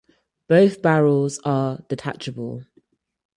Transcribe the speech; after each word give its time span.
Both 0.47 0.81
barrels 0.81 1.37
are 1.45 1.83
detachable. 1.87 2.63